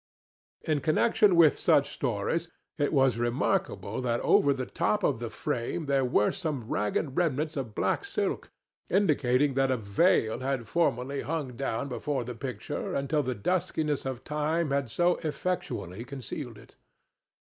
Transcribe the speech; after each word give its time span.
In 0.63 0.79
connection 0.81 1.35
with 1.35 1.59
such 1.59 1.93
stories, 1.93 2.49
it 2.79 2.91
was 2.91 3.19
remarkable 3.19 4.01
that 4.01 4.19
over 4.21 4.51
the 4.51 4.65
top 4.65 5.03
of 5.03 5.19
the 5.19 5.29
frame 5.29 5.85
there 5.85 6.03
were 6.03 6.31
some 6.31 6.67
ragged 6.67 7.15
remnants 7.15 7.55
of 7.55 7.75
black 7.75 8.03
silk, 8.03 8.49
indicating 8.89 9.53
that 9.53 9.69
a 9.69 9.77
veil 9.77 10.39
had 10.39 10.67
formerly 10.67 11.21
hung 11.21 11.55
down 11.55 11.87
before 11.87 12.23
the 12.23 12.33
picture 12.33 12.95
until 12.95 13.21
the 13.21 13.35
duskiness 13.35 14.03
of 14.03 14.23
time 14.23 14.71
had 14.71 14.89
so 14.89 15.17
effectually 15.17 16.03
concealed 16.03 16.57
it. 16.57 16.75